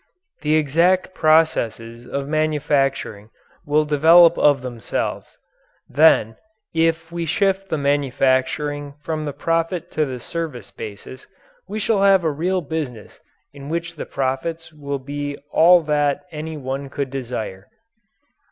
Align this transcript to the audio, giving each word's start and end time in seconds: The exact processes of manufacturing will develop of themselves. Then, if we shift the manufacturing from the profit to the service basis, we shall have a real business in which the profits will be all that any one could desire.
The 0.41 0.55
exact 0.55 1.13
processes 1.13 2.09
of 2.09 2.27
manufacturing 2.27 3.29
will 3.67 3.85
develop 3.85 4.35
of 4.35 4.63
themselves. 4.63 5.37
Then, 5.87 6.37
if 6.73 7.11
we 7.11 7.27
shift 7.27 7.69
the 7.69 7.77
manufacturing 7.77 8.95
from 9.03 9.25
the 9.25 9.31
profit 9.31 9.91
to 9.91 10.07
the 10.07 10.19
service 10.19 10.71
basis, 10.71 11.27
we 11.67 11.77
shall 11.77 12.01
have 12.01 12.23
a 12.23 12.31
real 12.31 12.61
business 12.61 13.19
in 13.53 13.69
which 13.69 13.95
the 13.95 14.07
profits 14.07 14.73
will 14.73 14.97
be 14.97 15.37
all 15.51 15.83
that 15.83 16.21
any 16.31 16.57
one 16.57 16.89
could 16.89 17.11
desire. 17.11 17.67